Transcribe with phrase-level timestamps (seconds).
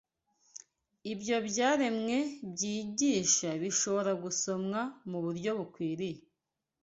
[1.11, 2.17] Ibyo ibyaremwe
[2.51, 6.21] byigisha bishobora gusomwa mu buryo bukwiriye